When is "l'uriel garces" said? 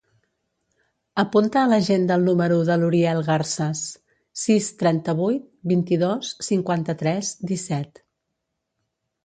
2.83-3.83